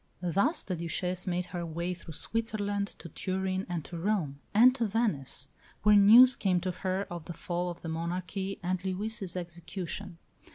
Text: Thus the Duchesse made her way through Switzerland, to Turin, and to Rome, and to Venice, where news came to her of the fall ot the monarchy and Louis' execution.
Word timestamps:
Thus 0.23 0.63
the 0.63 0.75
Duchesse 0.75 1.27
made 1.27 1.45
her 1.53 1.63
way 1.63 1.93
through 1.93 2.15
Switzerland, 2.15 2.87
to 2.97 3.07
Turin, 3.09 3.67
and 3.69 3.85
to 3.85 3.99
Rome, 3.99 4.39
and 4.51 4.73
to 4.73 4.87
Venice, 4.87 5.49
where 5.83 5.95
news 5.95 6.35
came 6.35 6.59
to 6.61 6.71
her 6.71 7.05
of 7.11 7.25
the 7.25 7.33
fall 7.33 7.69
ot 7.69 7.83
the 7.83 7.87
monarchy 7.89 8.57
and 8.63 8.83
Louis' 8.83 9.35
execution. 9.37 10.17